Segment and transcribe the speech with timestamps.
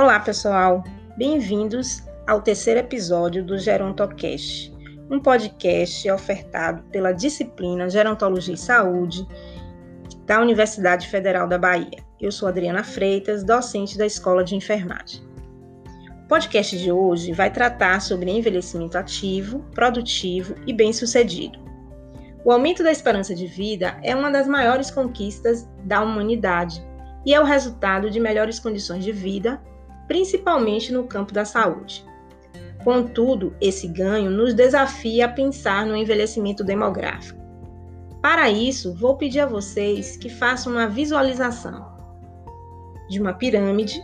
[0.00, 0.84] Olá, pessoal.
[1.16, 4.72] Bem-vindos ao terceiro episódio do Gerontocast,
[5.10, 9.26] um podcast ofertado pela disciplina Gerontologia e Saúde
[10.24, 11.98] da Universidade Federal da Bahia.
[12.20, 15.20] Eu sou Adriana Freitas, docente da Escola de Enfermagem.
[16.24, 21.58] O podcast de hoje vai tratar sobre envelhecimento ativo, produtivo e bem-sucedido.
[22.44, 26.80] O aumento da esperança de vida é uma das maiores conquistas da humanidade
[27.26, 29.60] e é o resultado de melhores condições de vida,
[30.08, 32.04] principalmente no campo da saúde.
[32.82, 37.38] Contudo, esse ganho nos desafia a pensar no envelhecimento demográfico.
[38.22, 41.86] Para isso, vou pedir a vocês que façam uma visualização
[43.08, 44.02] de uma pirâmide,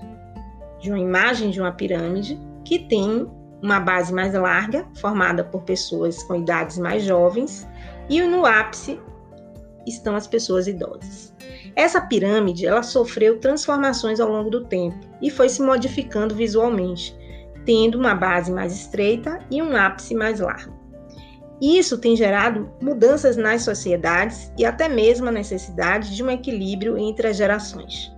[0.80, 3.28] de uma imagem de uma pirâmide, que tem
[3.62, 7.66] uma base mais larga, formada por pessoas com idades mais jovens,
[8.08, 9.00] e no ápice
[9.86, 11.34] estão as pessoas idosas.
[11.76, 17.16] Essa pirâmide, ela sofreu transformações ao longo do tempo e foi se modificando visualmente,
[17.64, 20.72] tendo uma base mais estreita e um ápice mais largo.
[21.60, 27.28] Isso tem gerado mudanças nas sociedades e até mesmo a necessidade de um equilíbrio entre
[27.28, 28.12] as gerações.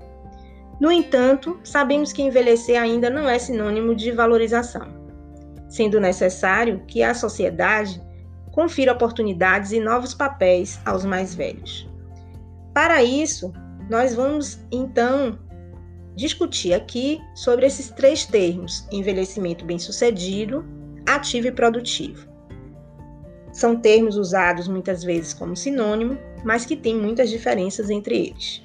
[0.81, 4.87] No entanto, sabemos que envelhecer ainda não é sinônimo de valorização,
[5.69, 8.03] sendo necessário que a sociedade
[8.53, 11.86] confira oportunidades e novos papéis aos mais velhos.
[12.77, 13.55] Para isso,
[13.89, 15.39] nós vamos então
[16.15, 20.63] discutir aqui sobre esses três termos: envelhecimento bem-sucedido,
[21.09, 22.29] ativo e produtivo.
[23.51, 28.63] São termos usados muitas vezes como sinônimo, mas que têm muitas diferenças entre eles.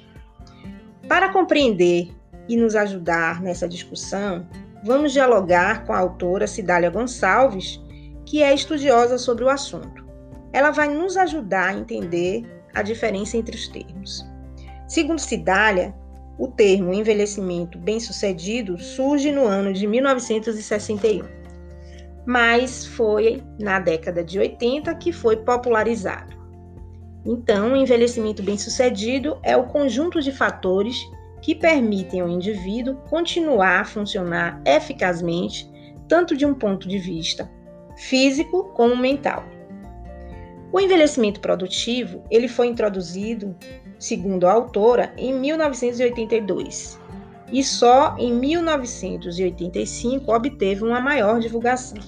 [1.08, 2.14] Para compreender
[2.46, 4.46] e nos ajudar nessa discussão,
[4.84, 7.80] vamos dialogar com a autora Cidália Gonçalves,
[8.26, 10.04] que é estudiosa sobre o assunto.
[10.52, 14.24] Ela vai nos ajudar a entender a diferença entre os termos.
[14.86, 15.94] Segundo Cidália,
[16.38, 21.24] o termo envelhecimento bem-sucedido surge no ano de 1961,
[22.26, 26.36] mas foi na década de 80 que foi popularizado.
[27.24, 30.96] Então, o envelhecimento bem-sucedido é o conjunto de fatores
[31.40, 35.70] que permitem ao indivíduo continuar a funcionar eficazmente,
[36.08, 37.50] tanto de um ponto de vista
[37.96, 39.44] físico como mental.
[40.72, 43.54] O envelhecimento produtivo, ele foi introduzido,
[43.98, 47.02] segundo a autora, em 1982
[47.52, 51.98] e só em 1985 obteve uma maior divulgação.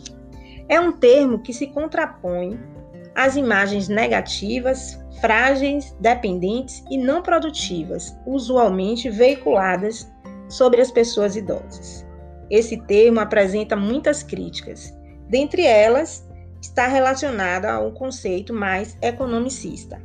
[0.68, 2.58] É um termo que se contrapõe
[3.14, 10.10] às imagens negativas, frágeis, dependentes e não produtivas, usualmente veiculadas
[10.48, 12.06] sobre as pessoas idosas.
[12.50, 14.96] Esse termo apresenta muitas críticas,
[15.28, 16.26] dentre elas
[16.64, 20.00] está relacionada a um conceito mais economicista.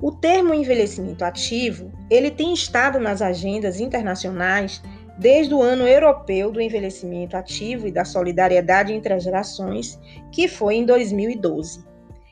[0.00, 4.80] O termo envelhecimento ativo, ele tem estado nas agendas internacionais
[5.18, 9.98] desde o ano europeu do envelhecimento ativo e da solidariedade entre as gerações,
[10.30, 11.84] que foi em 2012.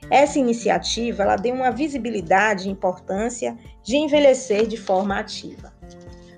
[0.09, 5.75] Essa iniciativa ela deu uma visibilidade e importância de envelhecer de forma ativa.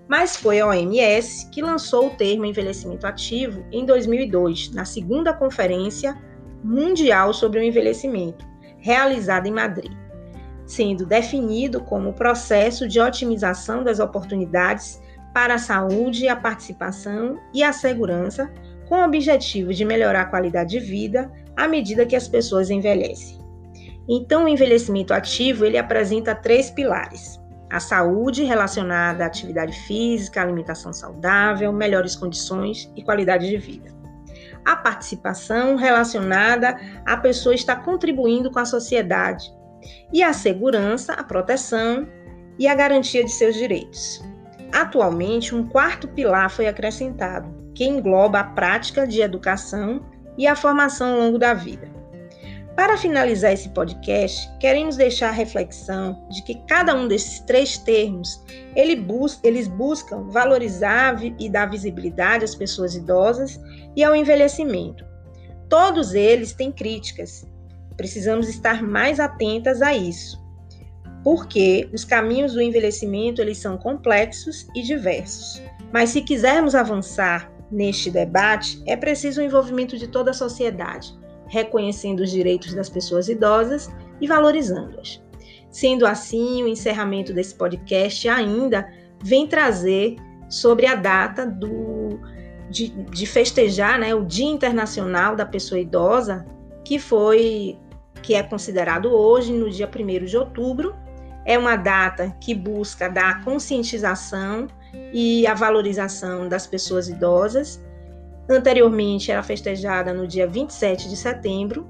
[0.09, 6.19] Mas foi a OMS que lançou o termo envelhecimento ativo em 2002, na segunda conferência
[6.63, 8.47] Mundial sobre o Envelhecimento,
[8.79, 9.93] realizada em Madrid,
[10.67, 15.01] sendo definido como processo de otimização das oportunidades
[15.33, 18.53] para a saúde, a participação e a segurança,
[18.89, 23.39] com o objetivo de melhorar a qualidade de vida à medida que as pessoas envelhecem.
[24.09, 27.41] Então, o envelhecimento ativo ele apresenta três pilares:
[27.71, 34.00] a saúde relacionada à atividade física, alimentação saudável, melhores condições e qualidade de vida
[34.65, 39.53] a participação relacionada à pessoa estar contribuindo com a sociedade,
[40.13, 42.07] e a segurança, a proteção
[42.59, 44.23] e a garantia de seus direitos.
[44.73, 50.05] Atualmente, um quarto pilar foi acrescentado, que engloba a prática de educação
[50.37, 51.90] e a formação ao longo da vida.
[52.81, 58.43] Para finalizar esse podcast, queremos deixar a reflexão de que cada um desses três termos
[58.75, 63.61] ele bus eles buscam valorizar e dar visibilidade às pessoas idosas
[63.95, 65.05] e ao envelhecimento.
[65.69, 67.47] Todos eles têm críticas.
[67.99, 70.43] Precisamos estar mais atentas a isso,
[71.23, 75.63] porque os caminhos do envelhecimento eles são complexos e diversos.
[75.93, 81.20] Mas se quisermos avançar neste debate, é preciso o envolvimento de toda a sociedade
[81.51, 85.23] reconhecendo os direitos das pessoas idosas e valorizando-as.
[85.69, 88.89] Sendo assim, o encerramento desse podcast ainda
[89.23, 90.17] vem trazer
[90.49, 92.19] sobre a data do,
[92.71, 96.47] de, de festejar né, o Dia Internacional da Pessoa Idosa,
[96.85, 97.79] que foi
[98.23, 100.95] que é considerado hoje, no dia 1 de outubro.
[101.45, 104.67] É uma data que busca dar conscientização
[105.13, 107.83] e a valorização das pessoas idosas.
[108.51, 111.87] Anteriormente era festejada no dia 27 de setembro,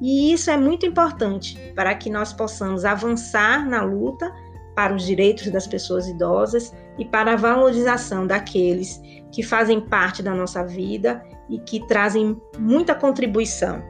[0.00, 4.32] e isso é muito importante para que nós possamos avançar na luta
[4.74, 9.00] para os direitos das pessoas idosas e para a valorização daqueles
[9.32, 13.80] que fazem parte da nossa vida e que trazem muita contribuição,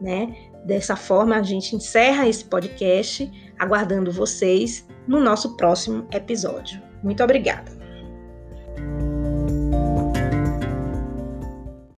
[0.00, 0.34] né?
[0.64, 6.82] Dessa forma, a gente encerra esse podcast, aguardando vocês no nosso próximo episódio.
[7.02, 7.75] Muito obrigada!